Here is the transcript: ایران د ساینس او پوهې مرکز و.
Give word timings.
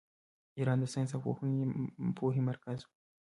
ایران 0.57 0.77
د 0.81 0.85
ساینس 0.93 1.11
او 1.15 1.21
پوهې 2.17 2.41
مرکز 2.49 2.79
و. 2.83 2.89